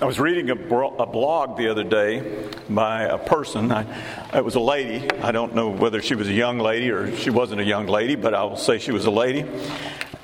[0.00, 3.72] I was reading a, blog the other day by a person.
[3.72, 3.84] I,
[4.32, 5.10] it was a lady.
[5.22, 8.14] I don't know whether she was a young lady or she wasn't a young lady,
[8.14, 9.44] but I will say she was a lady.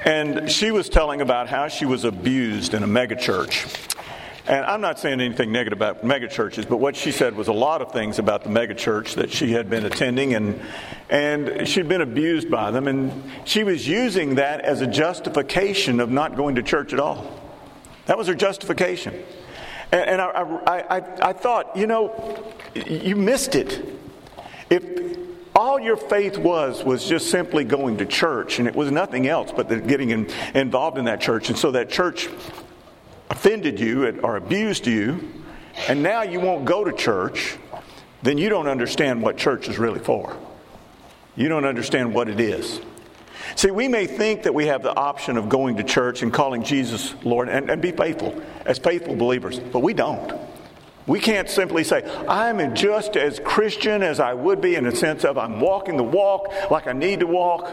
[0.04, 3.96] And she was telling about how she was abused in a megachurch.
[4.46, 7.82] And I'm not saying anything negative about megachurches, but what she said was a lot
[7.82, 10.60] of things about the megachurch that she had been attending, and
[11.10, 16.12] and she'd been abused by them, and she was using that as a justification of
[16.12, 17.40] not going to church at all.
[18.06, 19.24] That was her justification.
[19.94, 20.26] And, and I,
[20.66, 22.42] I, I, I thought, you know,
[22.74, 23.80] you missed it.
[24.68, 24.82] If
[25.54, 29.52] all your faith was was just simply going to church, and it was nothing else
[29.54, 32.28] but getting in, involved in that church, and so that church
[33.30, 35.32] offended you or abused you,
[35.86, 37.56] and now you won't go to church,
[38.22, 40.36] then you don't understand what church is really for.
[41.36, 42.80] You don't understand what it is.
[43.56, 46.62] See, we may think that we have the option of going to church and calling
[46.62, 50.32] Jesus Lord and, and be faithful as faithful believers, but we don't.
[51.06, 55.24] We can't simply say, I'm just as Christian as I would be in the sense
[55.24, 57.68] of I'm walking the walk like I need to walk,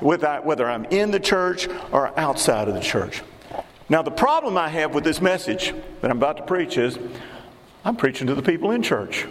[0.00, 3.22] whether I'm in the church or outside of the church.
[3.90, 6.98] Now, the problem I have with this message that I'm about to preach is
[7.84, 9.26] I'm preaching to the people in church.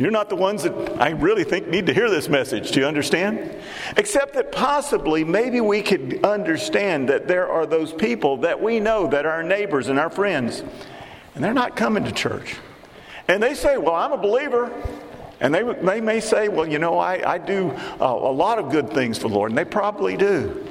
[0.00, 2.70] You're not the ones that I really think need to hear this message.
[2.70, 3.54] Do you understand?
[3.98, 9.08] Except that possibly, maybe we could understand that there are those people that we know
[9.08, 10.64] that are our neighbors and our friends,
[11.34, 12.56] and they're not coming to church.
[13.28, 14.72] And they say, Well, I'm a believer.
[15.38, 17.68] And they, they may say, Well, you know, I, I do
[18.00, 20.66] uh, a lot of good things for the Lord, and they probably do.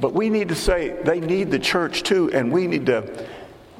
[0.00, 3.24] But we need to say they need the church too, and we need to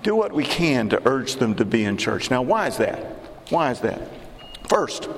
[0.05, 2.31] do what we can to urge them to be in church.
[2.31, 2.99] Now, why is that?
[3.51, 4.18] Why is that?
[4.69, 5.09] First,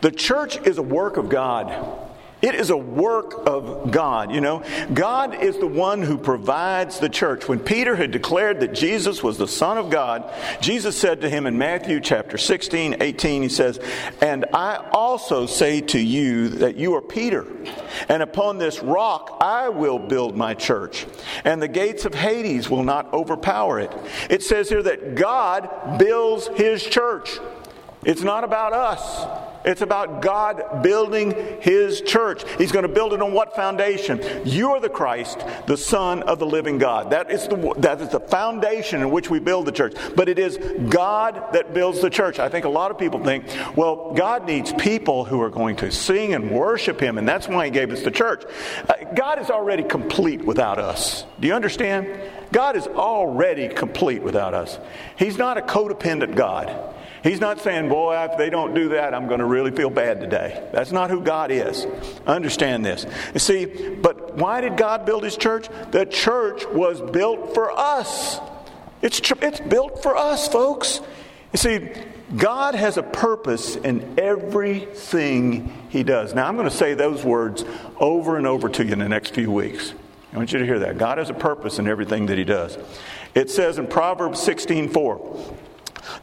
[0.00, 2.06] the church is a work of God.
[2.42, 4.32] It is a work of God.
[4.32, 4.62] You know,
[4.94, 7.48] God is the one who provides the church.
[7.48, 11.46] When Peter had declared that Jesus was the Son of God, Jesus said to him
[11.46, 13.78] in Matthew chapter 16, 18, he says,
[14.22, 17.46] And I also say to you that you are Peter,
[18.08, 21.06] and upon this rock I will build my church,
[21.44, 23.92] and the gates of Hades will not overpower it.
[24.30, 27.38] It says here that God builds his church.
[28.04, 29.46] It's not about us.
[29.62, 32.44] It's about God building His church.
[32.56, 34.22] He's going to build it on what foundation?
[34.46, 37.10] You are the Christ, the Son of the living God.
[37.10, 39.94] That is the, that is the foundation in which we build the church.
[40.16, 40.56] But it is
[40.88, 42.38] God that builds the church.
[42.38, 43.44] I think a lot of people think,
[43.76, 47.66] well, God needs people who are going to sing and worship Him, and that's why
[47.66, 48.44] He gave us the church.
[48.88, 51.26] Uh, God is already complete without us.
[51.38, 52.08] Do you understand?
[52.50, 54.78] God is already complete without us.
[55.16, 56.94] He's not a codependent God.
[57.22, 60.20] He's not saying, boy, if they don't do that, I'm going to really feel bad
[60.20, 60.68] today.
[60.72, 61.86] That's not who God is.
[62.26, 63.04] Understand this.
[63.34, 65.68] You see, but why did God build his church?
[65.90, 68.40] The church was built for us.
[69.02, 71.00] It's, it's built for us, folks.
[71.52, 71.90] You see,
[72.36, 76.34] God has a purpose in everything he does.
[76.34, 77.64] Now, I'm going to say those words
[77.98, 79.92] over and over to you in the next few weeks.
[80.32, 80.96] I want you to hear that.
[80.96, 82.78] God has a purpose in everything that he does.
[83.34, 85.56] It says in Proverbs 16 4,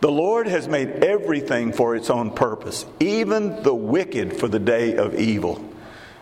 [0.02, 4.96] the Lord has made everything for its own purpose, even the wicked for the day
[4.96, 5.64] of evil.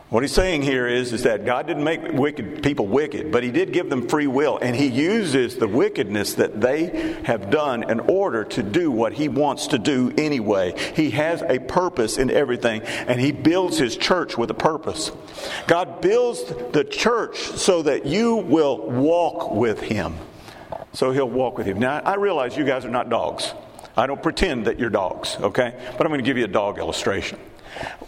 [0.10, 3.50] What he's saying here is, is that God didn't make wicked people wicked, but he
[3.50, 8.00] did give them free will, and he uses the wickedness that they have done in
[8.00, 10.74] order to do what he wants to do anyway.
[10.96, 15.12] He has a purpose in everything, and he builds his church with a purpose.
[15.66, 20.16] God builds the church so that you will walk with him
[20.96, 21.74] so he'll walk with you.
[21.74, 23.54] Now, I realize you guys are not dogs.
[23.98, 25.74] I don't pretend that you're dogs, okay?
[25.98, 27.40] But I'm going to give you a dog illustration.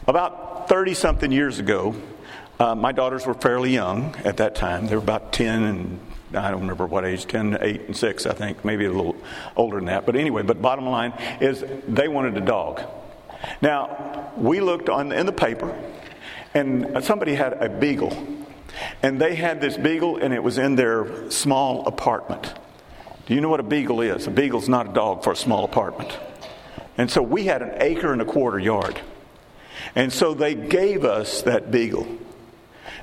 [0.08, 1.96] About 30 something years ago,
[2.60, 4.88] uh, my daughters were fairly young at that time.
[4.88, 6.00] They were about 10 and
[6.34, 9.16] I don't remember what age, 10, 8, and 6, I think, maybe a little
[9.56, 10.06] older than that.
[10.06, 12.82] But anyway, but bottom line is they wanted a dog.
[13.62, 15.74] Now, we looked on in the paper,
[16.54, 18.12] and somebody had a beagle.
[19.02, 22.54] And they had this beagle, and it was in their small apartment.
[23.28, 24.26] Do you know what a beagle is?
[24.26, 26.18] A beagle's not a dog for a small apartment.
[26.98, 29.00] And so we had an acre and a quarter yard.
[29.96, 32.08] And so they gave us that beagle.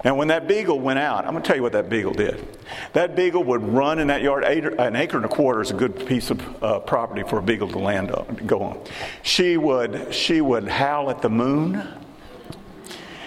[0.03, 2.47] Now, when that beagle went out, I'm going to tell you what that beagle did.
[2.93, 4.45] That beagle would run in that yard.
[4.45, 7.69] An acre and a quarter is a good piece of uh, property for a beagle
[7.69, 8.85] to land on, go on.
[9.23, 11.87] She would, she would howl at the moon.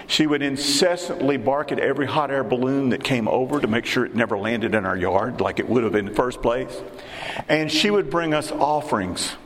[0.08, 4.04] She would incessantly bark at every hot air balloon that came over to make sure
[4.04, 6.82] it never landed in our yard like it would have in the first place.
[7.48, 9.36] And she would bring us offerings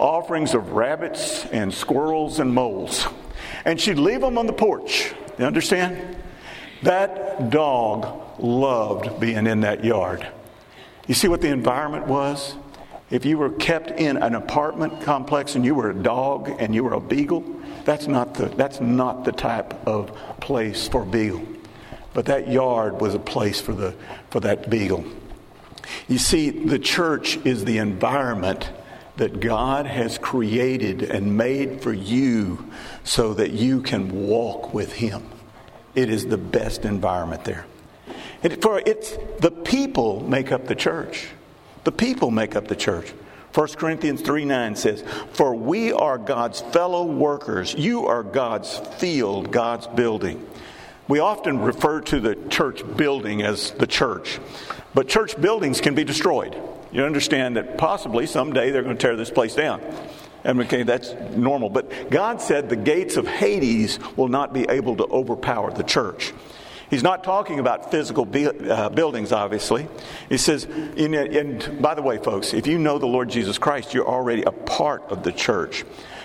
[0.00, 3.06] offerings of rabbits and squirrels and moles.
[3.64, 5.12] And she'd leave them on the porch.
[5.38, 6.16] You understand?
[6.82, 10.26] That dog loved being in that yard.
[11.06, 12.54] You see what the environment was?
[13.10, 16.82] If you were kept in an apartment complex and you were a dog and you
[16.84, 21.46] were a beagle, that's not the, that's not the type of place for beagle.
[22.12, 23.94] But that yard was a place for, the,
[24.30, 25.04] for that beagle.
[26.08, 28.70] You see, the church is the environment
[29.16, 32.70] that God has created and made for you
[33.04, 35.22] so that you can walk with Him.
[35.94, 37.66] It is the best environment there.
[38.42, 41.28] It, for it's the people make up the church.
[41.84, 43.12] The people make up the church.
[43.54, 45.02] 1 Corinthians 3 9 says,
[45.32, 47.74] For we are God's fellow workers.
[47.74, 50.46] You are God's field, God's building.
[51.08, 54.38] We often refer to the church building as the church,
[54.94, 56.56] but church buildings can be destroyed.
[56.92, 59.80] You understand that possibly someday they're going to tear this place down.
[60.44, 61.68] And okay, that's normal.
[61.68, 66.32] But God said the gates of Hades will not be able to overpower the church.
[66.90, 69.88] He's not talking about physical uh, buildings, obviously.
[70.28, 74.08] He says, and by the way, folks, if you know the Lord Jesus Christ, you're
[74.08, 75.84] already a part of the church.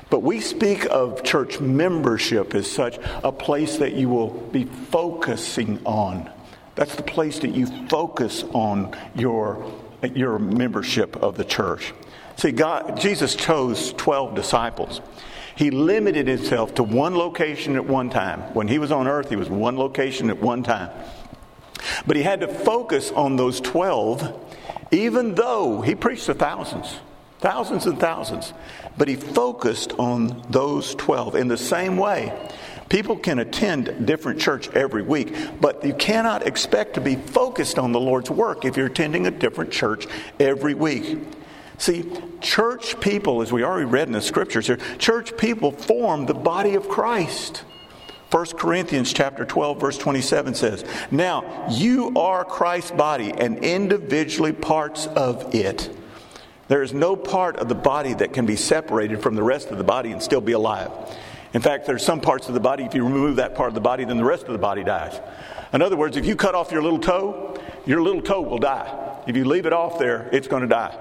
[0.09, 5.79] But we speak of church membership as such a place that you will be focusing
[5.85, 6.31] on.
[6.73, 9.71] That's the place that you focus on your,
[10.13, 11.93] your membership of the church.
[12.37, 14.99] See, God, Jesus chose 12 disciples.
[15.55, 18.41] He limited himself to one location at one time.
[18.53, 20.89] When he was on earth, he was one location at one time.
[22.05, 24.57] But he had to focus on those 12,
[24.91, 26.99] even though he preached to thousands,
[27.39, 28.53] thousands and thousands.
[28.97, 32.33] But he focused on those 12 in the same way.
[32.89, 37.91] People can attend different church every week, but you cannot expect to be focused on
[37.91, 40.05] the Lord's work if you're attending a different church
[40.39, 41.17] every week.
[41.77, 42.09] See,
[42.41, 46.75] church people, as we already read in the scriptures here, church people form the body
[46.75, 47.63] of Christ.
[48.31, 55.07] 1 Corinthians chapter 12 verse 27 says, "Now you are Christ's body and individually parts
[55.07, 55.89] of it."
[56.67, 59.77] There is no part of the body that can be separated from the rest of
[59.77, 60.89] the body and still be alive.
[61.53, 63.81] In fact, there's some parts of the body, if you remove that part of the
[63.81, 65.19] body, then the rest of the body dies.
[65.71, 67.53] In other words, if you cut off your little toe,
[67.85, 68.87] your little toe will die.
[69.27, 70.93] If you leave it off there, it's going to die.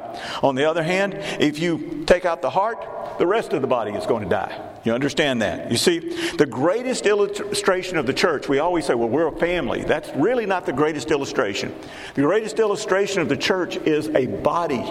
[0.43, 3.93] On the other hand, if you take out the heart, the rest of the body
[3.93, 4.74] is going to die.
[4.85, 5.71] You understand that?
[5.71, 5.99] You see,
[6.37, 9.83] the greatest illustration of the church, we always say, well, we're a family.
[9.83, 11.75] That's really not the greatest illustration.
[12.15, 14.85] The greatest illustration of the church is a body.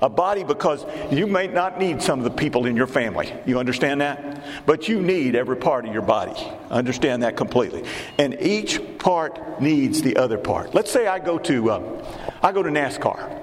[0.00, 3.32] A body because you may not need some of the people in your family.
[3.44, 4.44] You understand that?
[4.64, 6.40] But you need every part of your body.
[6.70, 7.84] Understand that completely.
[8.18, 10.72] And each part needs the other part.
[10.72, 13.41] Let's say I go to, uh, I go to NASCAR.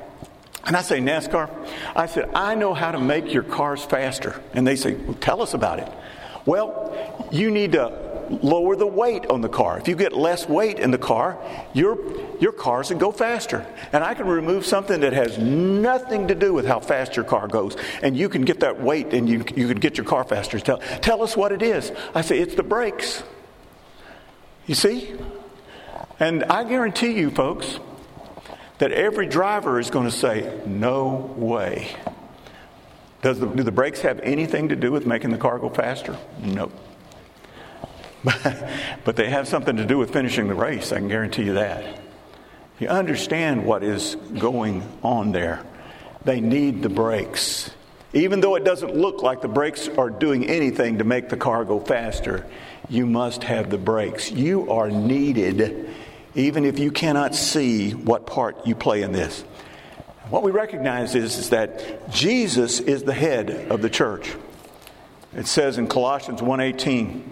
[0.66, 1.50] And I say, NASCAR?
[1.96, 4.42] I said, I know how to make your cars faster.
[4.54, 5.92] And they say, well, tell us about it.
[6.46, 9.80] Well, you need to lower the weight on the car.
[9.80, 11.40] If you get less weight in the car,
[11.74, 11.98] your,
[12.40, 13.66] your cars can go faster.
[13.92, 17.48] And I can remove something that has nothing to do with how fast your car
[17.48, 17.76] goes.
[18.04, 20.60] And you can get that weight and you, you can get your car faster.
[20.60, 21.92] Tell, tell us what it is.
[22.14, 23.24] I say, it's the brakes.
[24.68, 25.16] You see?
[26.20, 27.80] And I guarantee you, folks,
[28.80, 31.90] that every driver is going to say, No way.
[33.22, 36.18] Does the, do the brakes have anything to do with making the car go faster?
[36.42, 36.72] No.
[39.04, 42.02] but they have something to do with finishing the race, I can guarantee you that.
[42.80, 45.62] You understand what is going on there.
[46.24, 47.72] They need the brakes.
[48.14, 51.66] Even though it doesn't look like the brakes are doing anything to make the car
[51.66, 52.46] go faster,
[52.90, 54.32] you must have the brakes.
[54.32, 55.90] You are needed
[56.36, 59.44] even if you cannot see what part you play in this.
[60.30, 64.32] What we recognize is, is that Jesus is the head of the church.
[65.36, 67.24] It says in Colossians 1:18,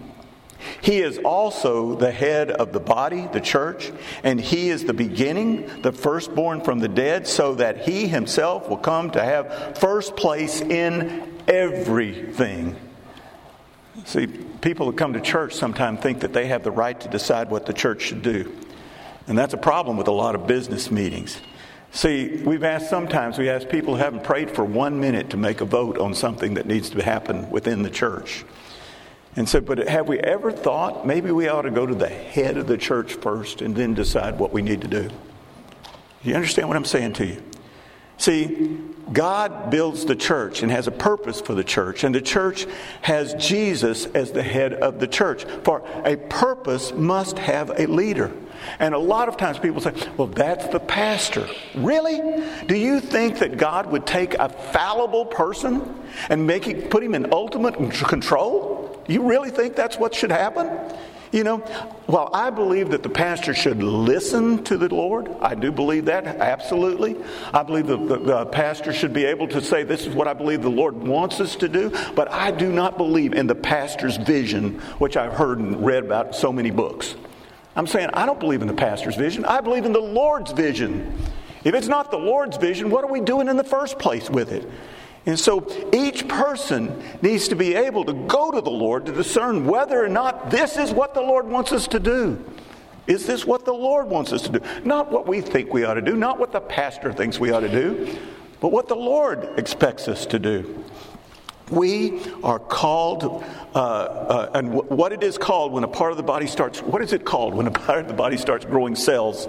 [0.80, 3.92] he is also the head of the body, the church,
[4.24, 8.76] and he is the beginning, the firstborn from the dead, so that he himself will
[8.76, 12.76] come to have first place in everything.
[14.04, 17.50] See, people who come to church sometimes think that they have the right to decide
[17.50, 18.52] what the church should do.
[19.28, 21.40] And that's a problem with a lot of business meetings.
[21.90, 25.60] See, we've asked sometimes, we ask people who haven't prayed for one minute to make
[25.60, 28.44] a vote on something that needs to happen within the church.
[29.36, 32.08] And said, so, but have we ever thought maybe we ought to go to the
[32.08, 35.10] head of the church first and then decide what we need to do?
[36.22, 37.42] You understand what I'm saying to you?
[38.16, 38.80] See,
[39.12, 42.66] God builds the church and has a purpose for the church, and the church
[43.02, 45.44] has Jesus as the head of the church.
[45.62, 48.32] For a purpose must have a leader.
[48.78, 51.46] And a lot of times people say, well, that's the pastor.
[51.74, 52.20] Really?
[52.66, 57.14] Do you think that God would take a fallible person and make it, put him
[57.14, 59.02] in ultimate control?
[59.08, 60.68] You really think that's what should happen?
[61.30, 61.58] You know,
[62.06, 66.26] while I believe that the pastor should listen to the Lord, I do believe that,
[66.26, 67.16] absolutely.
[67.52, 70.32] I believe the, the, the, pastor should be able to say, This is what I
[70.32, 74.16] believe the Lord wants us to do, but I do not believe in the pastor's
[74.16, 77.14] vision, which I've heard and read about in so many books.
[77.78, 81.16] I'm saying I don't believe in the pastor's vision, I believe in the Lord's vision.
[81.62, 84.52] If it's not the Lord's vision, what are we doing in the first place with
[84.52, 84.68] it?
[85.26, 89.64] And so each person needs to be able to go to the Lord to discern
[89.64, 92.44] whether or not this is what the Lord wants us to do.
[93.06, 94.60] Is this what the Lord wants us to do?
[94.84, 97.60] Not what we think we ought to do, not what the pastor thinks we ought
[97.60, 98.18] to do,
[98.60, 100.84] but what the Lord expects us to do.
[101.70, 103.44] We are called,
[103.74, 106.80] uh, uh, and w- what it is called when a part of the body starts,
[106.80, 109.48] what is it called when a part of the body starts growing cells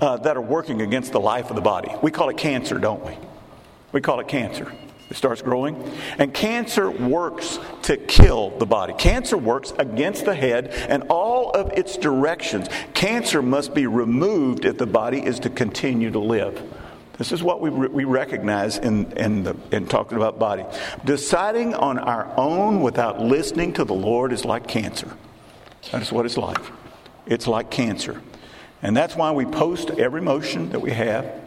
[0.00, 1.92] uh, that are working against the life of the body?
[2.02, 3.16] We call it cancer, don't we?
[3.92, 4.72] We call it cancer.
[5.08, 5.82] It starts growing.
[6.18, 8.92] And cancer works to kill the body.
[8.94, 12.68] Cancer works against the head and all of its directions.
[12.92, 16.60] Cancer must be removed if the body is to continue to live.
[17.18, 20.64] This is what we, re- we recognize in, in, the, in talking about body.
[21.04, 25.10] Deciding on our own without listening to the Lord is like cancer.
[25.92, 26.60] That is what it's like.
[27.26, 28.20] It's like cancer.
[28.82, 31.45] And that's why we post every motion that we have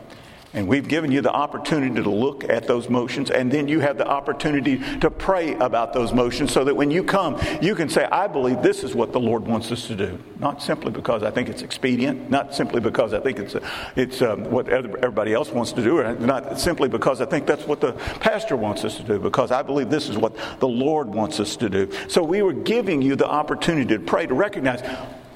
[0.53, 3.97] and we've given you the opportunity to look at those motions, and then you have
[3.97, 8.05] the opportunity to pray about those motions so that when you come, you can say,
[8.05, 10.17] I believe this is what the Lord wants us to do.
[10.39, 13.55] Not simply because I think it's expedient, not simply because I think it's,
[13.95, 17.67] it's um, what everybody else wants to do, or not simply because I think that's
[17.67, 21.09] what the pastor wants us to do, because I believe this is what the Lord
[21.09, 21.91] wants us to do.
[22.07, 24.81] So we were giving you the opportunity to pray, to recognize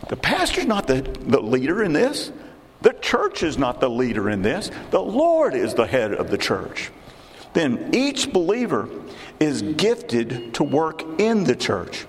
[0.10, 2.32] the pastor's not the, the leader in this.
[2.84, 6.38] The church is not the leader in this, the Lord is the head of the
[6.38, 6.92] church.
[7.54, 8.90] Then each believer
[9.40, 12.06] is gifted to work in the church.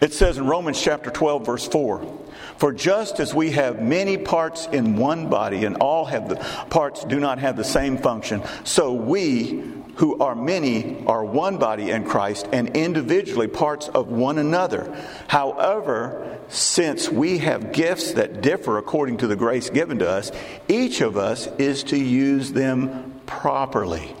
[0.00, 2.26] It says in Romans chapter 12, verse 4
[2.58, 6.36] For just as we have many parts in one body, and all have the
[6.68, 9.62] parts do not have the same function, so we
[9.96, 14.94] who are many are one body in Christ and individually parts of one another.
[15.28, 20.30] However, since we have gifts that differ according to the grace given to us,
[20.68, 24.14] each of us is to use them properly.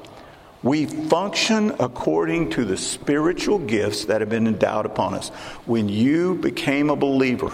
[0.62, 5.28] We function according to the spiritual gifts that have been endowed upon us.
[5.66, 7.52] When you became a believer,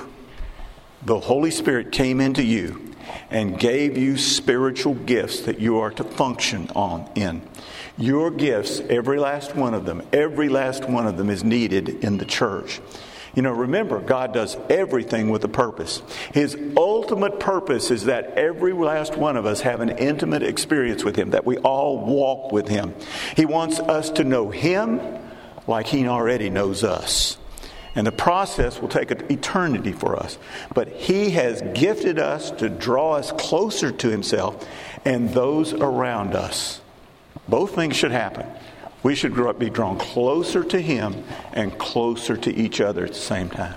[1.05, 2.95] the Holy Spirit came into you
[3.31, 7.43] and gave you spiritual gifts that you are to function on in.
[7.99, 12.19] Your gifts, every last one of them, every last one of them is needed in
[12.19, 12.81] the church.
[13.35, 16.03] You know, remember, God does everything with a purpose.
[16.35, 21.17] His ultimate purpose is that every last one of us have an intimate experience with
[21.17, 22.95] Him, that we all walk with Him.
[23.35, 25.01] He wants us to know Him
[25.67, 27.39] like He already knows us.
[27.95, 30.37] And the process will take an eternity for us.
[30.75, 34.69] But He has gifted us to draw us closer to Himself
[35.07, 36.82] and those around us.
[37.49, 38.47] Both things should happen.
[39.03, 43.51] We should be drawn closer to Him and closer to each other at the same
[43.51, 43.75] time.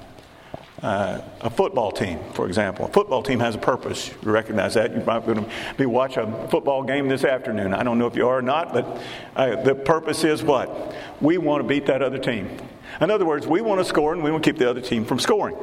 [0.84, 2.86] Uh, a football team, for example.
[2.86, 4.12] A football team has a purpose.
[4.24, 5.06] You recognize that.
[5.06, 7.74] Going to be watch a football game this afternoon.
[7.74, 9.02] I don't know if you are or not, but
[9.36, 10.94] uh, the purpose is what?
[11.22, 12.56] We want to beat that other team.
[13.02, 15.06] In other words, we want to score and we want to keep the other team
[15.06, 15.56] from scoring.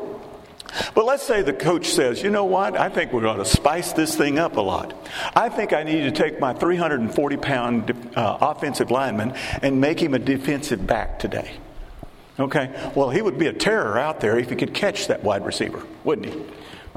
[0.94, 2.78] But let's say the coach says, you know what?
[2.78, 4.94] I think we're going to spice this thing up a lot.
[5.34, 10.14] I think I need to take my 340 pound uh, offensive lineman and make him
[10.14, 11.52] a defensive back today.
[12.38, 12.90] Okay?
[12.94, 15.82] Well, he would be a terror out there if he could catch that wide receiver,
[16.04, 16.42] wouldn't he?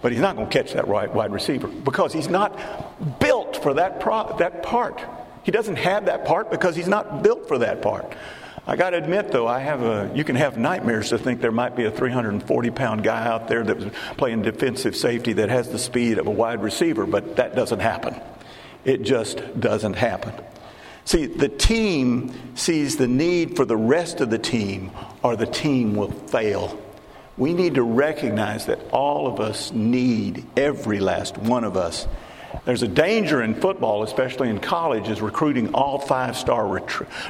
[0.01, 3.99] But he's not going to catch that wide receiver because he's not built for that,
[3.99, 5.01] pro- that part.
[5.43, 8.13] He doesn't have that part because he's not built for that part.
[8.67, 11.51] I got to admit, though, I have a, you can have nightmares to think there
[11.51, 15.69] might be a 340 pound guy out there that was playing defensive safety that has
[15.69, 18.19] the speed of a wide receiver, but that doesn't happen.
[18.83, 20.33] It just doesn't happen.
[21.05, 24.89] See, the team sees the need for the rest of the team,
[25.21, 26.81] or the team will fail.
[27.37, 32.07] We need to recognize that all of us need, every last one of us,
[32.63, 36.67] there's a danger in football, especially in college, is recruiting all five star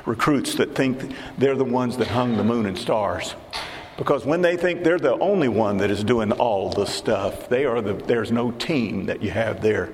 [0.05, 3.35] recruits that think they're the ones that hung the moon and stars.
[3.97, 7.65] Because when they think they're the only one that is doing all the stuff, they
[7.65, 9.93] are the, there's no team that you have there.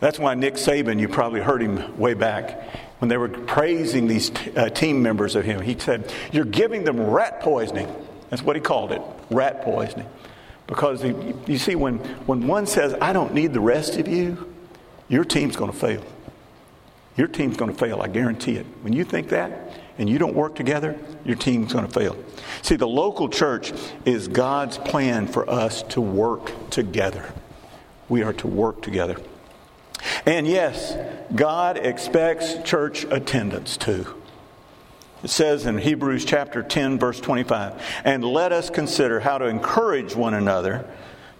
[0.00, 2.60] That's why Nick Saban, you probably heard him way back,
[2.98, 6.84] when they were praising these t- uh, team members of him, he said, You're giving
[6.84, 7.94] them rat poisoning.
[8.30, 10.08] That's what he called it rat poisoning.
[10.66, 14.52] Because you see, when, when one says, I don't need the rest of you,
[15.08, 16.02] your team's going to fail.
[17.16, 18.66] Your team's going to fail, I guarantee it.
[18.82, 22.16] When you think that, and you don't work together, your team's going to fail.
[22.62, 23.72] See, the local church
[24.04, 27.32] is God's plan for us to work together.
[28.08, 29.16] We are to work together.
[30.26, 30.96] And yes,
[31.34, 34.06] God expects church attendance too.
[35.22, 40.14] It says in Hebrews chapter 10, verse 25, and let us consider how to encourage
[40.14, 40.86] one another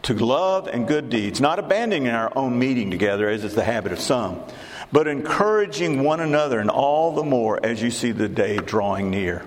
[0.02, 3.92] to love and good deeds, not abandoning our own meeting together, as is the habit
[3.92, 4.40] of some,
[4.92, 9.44] but encouraging one another, and all the more as you see the day drawing near.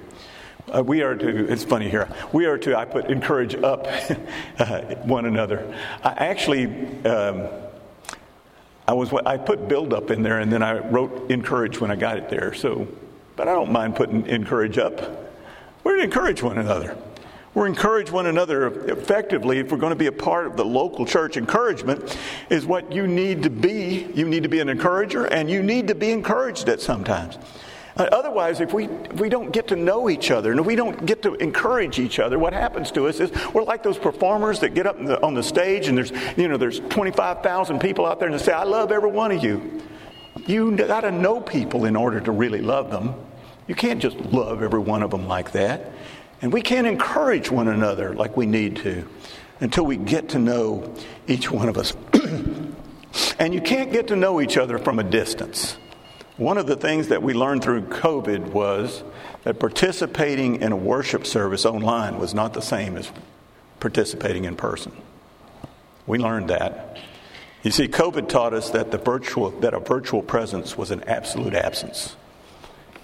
[0.73, 3.87] Uh, we are to, it's funny here, we are to, I put encourage up
[4.59, 5.73] uh, one another.
[6.03, 6.65] I actually,
[7.05, 7.47] um,
[8.87, 11.95] I was, I put build up in there and then I wrote encourage when I
[11.95, 12.53] got it there.
[12.53, 12.87] So,
[13.35, 14.99] but I don't mind putting encourage up.
[15.83, 16.97] We're to encourage one another.
[17.59, 21.05] We're encourage one another effectively if we're going to be a part of the local
[21.05, 21.35] church.
[21.35, 22.17] Encouragement
[22.49, 24.07] is what you need to be.
[24.15, 27.37] You need to be an encourager, and you need to be encouraged at sometimes.
[27.97, 30.77] Uh, otherwise, if we, if we don't get to know each other and if we
[30.77, 34.61] don't get to encourage each other, what happens to us is we're like those performers
[34.61, 38.19] that get up the, on the stage and there's, you know, there's 25,000 people out
[38.19, 39.81] there and they say, I love every one of you.
[40.47, 43.15] You got to know people in order to really love them.
[43.67, 45.91] You can't just love every one of them like that.
[46.41, 49.07] And we can't encourage one another like we need to
[49.59, 50.93] until we get to know
[51.27, 51.93] each one of us.
[53.39, 55.77] and you can't get to know each other from a distance.
[56.37, 59.03] One of the things that we learned through COVID was
[59.43, 63.11] that participating in a worship service online was not the same as
[63.81, 64.93] participating in person.
[66.07, 66.97] We learned that.
[67.63, 71.53] You see, COVID taught us that the virtual that a virtual presence was an absolute
[71.53, 72.15] absence.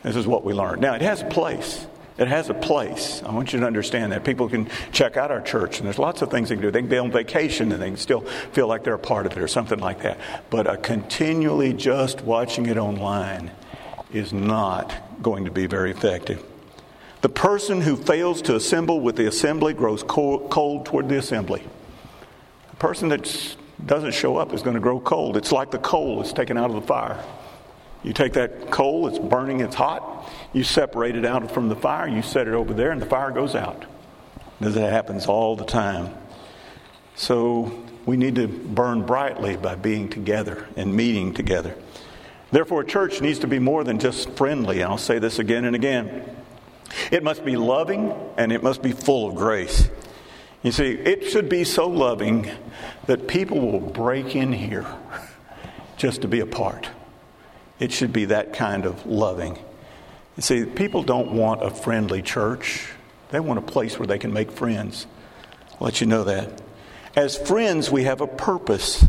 [0.03, 0.81] This is what we learned.
[0.81, 1.85] Now it has a place.
[2.17, 3.21] It has a place.
[3.25, 4.23] I want you to understand that.
[4.23, 6.71] People can check out our church, and there's lots of things they can do.
[6.71, 8.21] They can be on vacation and they can still
[8.53, 10.17] feel like they're a part of it or something like that.
[10.49, 13.51] But uh, continually just watching it online
[14.13, 16.41] is not going to be very effective.
[17.19, 21.63] The person who fails to assemble with the assembly grows cold toward the assembly.
[22.69, 23.55] The person that
[23.85, 25.35] doesn't show up is going to grow cold.
[25.35, 27.21] It's like the coal is taken out of the fire.
[28.05, 32.07] You take that coal, it's burning, it's hot, you separate it out from the fire,
[32.07, 33.83] you set it over there, and the fire goes out.
[34.59, 36.13] This happens all the time.
[37.15, 41.75] So we need to burn brightly by being together and meeting together.
[42.51, 44.83] Therefore, church needs to be more than just friendly.
[44.83, 46.29] I'll say this again and again.
[47.11, 49.89] It must be loving and it must be full of grace.
[50.61, 52.51] You see, it should be so loving
[53.07, 54.85] that people will break in here
[55.97, 56.87] just to be a part.
[57.79, 59.57] It should be that kind of loving.
[60.37, 62.89] You see, people don't want a friendly church,
[63.29, 65.07] they want a place where they can make friends.
[65.73, 66.61] I'll let you know that.
[67.15, 69.05] As friends, we have a purpose,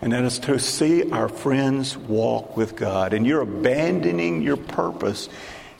[0.00, 3.12] and that is to see our friends walk with God.
[3.12, 5.28] And you're abandoning your purpose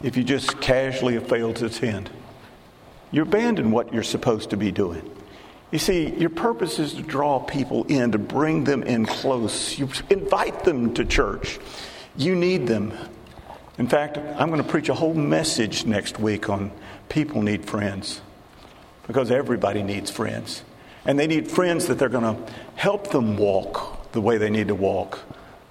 [0.03, 2.11] if you just casually fail to attend.
[3.11, 5.09] You abandon what you're supposed to be doing.
[5.71, 9.79] You see, your purpose is to draw people in, to bring them in close.
[9.79, 11.59] You invite them to church.
[12.19, 12.93] You need them.
[13.79, 16.73] In fact, I'm going to preach a whole message next week on
[17.09, 18.21] people need friends
[19.07, 20.65] because everybody needs friends.
[21.05, 24.67] And they need friends that they're going to help them walk the way they need
[24.67, 25.21] to walk,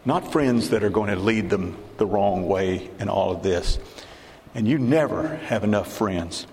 [0.05, 3.77] not friends that are going to lead them the wrong way in all of this.
[4.55, 6.47] And you never have enough friends.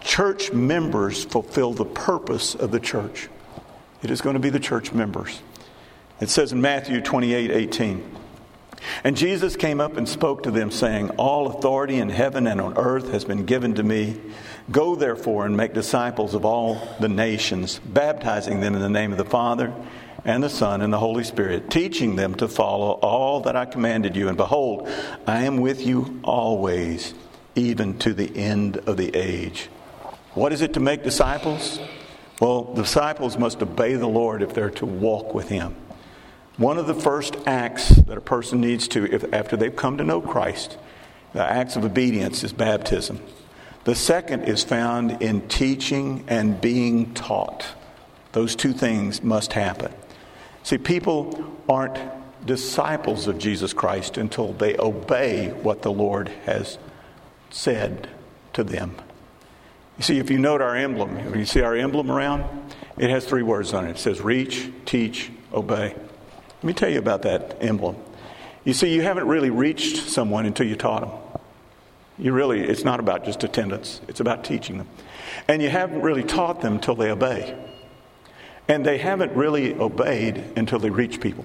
[0.00, 3.28] Church members fulfill the purpose of the church.
[4.02, 5.40] It is going to be the church members.
[6.20, 8.21] It says in Matthew 28 18.
[9.04, 12.76] And Jesus came up and spoke to them, saying, All authority in heaven and on
[12.76, 14.20] earth has been given to me.
[14.70, 19.18] Go therefore and make disciples of all the nations, baptizing them in the name of
[19.18, 19.72] the Father
[20.24, 24.14] and the Son and the Holy Spirit, teaching them to follow all that I commanded
[24.14, 24.28] you.
[24.28, 24.88] And behold,
[25.26, 27.14] I am with you always,
[27.54, 29.68] even to the end of the age.
[30.34, 31.80] What is it to make disciples?
[32.40, 35.76] Well, disciples must obey the Lord if they're to walk with Him.
[36.58, 40.04] One of the first acts that a person needs to, if, after they've come to
[40.04, 40.76] know Christ,
[41.32, 43.20] the acts of obedience is baptism.
[43.84, 47.66] The second is found in teaching and being taught.
[48.32, 49.92] Those two things must happen.
[50.62, 51.98] See, people aren't
[52.46, 56.78] disciples of Jesus Christ until they obey what the Lord has
[57.50, 58.08] said
[58.52, 58.94] to them.
[59.96, 62.44] You see, if you note our emblem, if you see our emblem around,
[62.98, 63.90] it has three words on it.
[63.90, 65.94] It says reach, teach, obey.
[66.62, 67.96] Let me tell you about that emblem.
[68.62, 71.40] You see, you haven't really reached someone until you taught them.
[72.18, 74.88] You really, it's not about just attendance, it's about teaching them.
[75.48, 77.58] And you haven't really taught them until they obey.
[78.68, 81.44] And they haven't really obeyed until they reach people.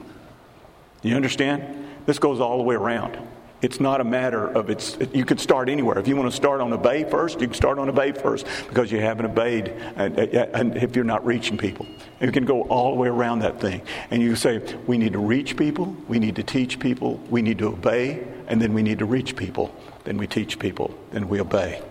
[1.02, 1.88] You understand?
[2.06, 3.18] This goes all the way around.
[3.62, 5.98] It's not a matter of it's, you could start anywhere.
[5.98, 8.12] If you want to start on a bay first, you can start on a bay
[8.12, 11.88] first because you haven't obeyed and, and if you're not reaching people.
[12.22, 13.82] You can go all the way around that thing.
[14.12, 17.58] And you say, we need to reach people, we need to teach people, we need
[17.58, 19.74] to obey, and then we need to reach people.
[20.04, 21.82] Then we teach people, then we obey.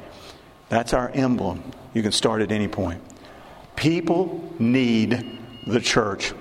[0.69, 1.73] That's our emblem.
[1.95, 3.03] You can start at any point.
[3.75, 6.33] People need the church.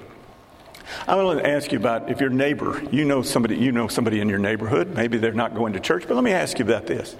[1.07, 4.19] I want to ask you about if your neighbor, you know somebody, you know somebody
[4.19, 6.87] in your neighborhood, maybe they're not going to church, but let me ask you about
[6.87, 7.15] this.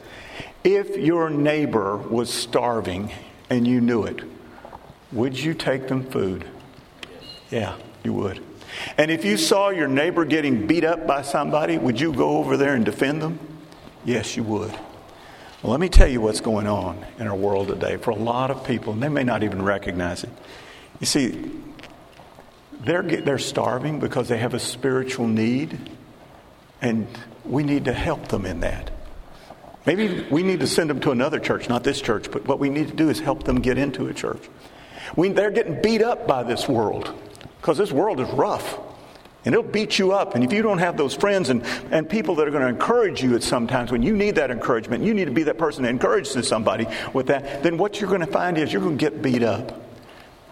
[0.64, 3.12] If your neighbor was starving
[3.50, 4.22] and you knew it,
[5.12, 6.48] would you take them food?
[7.50, 8.44] Yeah, you would.
[8.98, 12.58] And if you saw your neighbor getting beat up by somebody, would you go over
[12.58, 13.40] there and defend them?
[14.04, 14.72] Yes, you would.
[15.62, 18.52] Well, let me tell you what's going on in our world today for a lot
[18.52, 20.30] of people, and they may not even recognize it.
[21.00, 21.52] You see,
[22.86, 25.78] they're, they're starving because they have a spiritual need,
[26.82, 27.08] and
[27.44, 28.92] we need to help them in that.
[29.86, 32.70] Maybe we need to send them to another church, not this church, but what we
[32.70, 34.42] need to do is help them get into a church.
[35.16, 37.14] We, they're getting beat up by this world
[37.62, 38.80] because this world is rough
[39.46, 40.34] and it'll beat you up.
[40.34, 43.22] And if you don't have those friends and, and people that are going to encourage
[43.22, 45.90] you at sometimes when you need that encouragement, you need to be that person that
[45.90, 49.22] encourages somebody with that, then what you're going to find is you're going to get
[49.22, 49.85] beat up.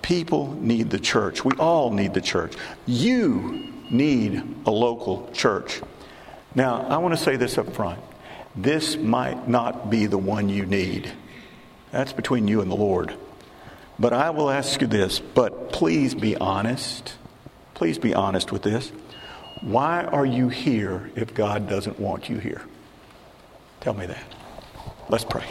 [0.03, 1.43] People need the church.
[1.43, 2.53] We all need the church.
[2.85, 5.81] You need a local church.
[6.53, 7.99] Now, I want to say this up front.
[8.55, 11.11] This might not be the one you need.
[11.91, 13.15] That's between you and the Lord.
[13.97, 17.15] But I will ask you this, but please be honest.
[17.73, 18.91] Please be honest with this.
[19.61, 22.61] Why are you here if God doesn't want you here?
[23.79, 24.23] Tell me that.
[25.09, 25.45] Let's pray.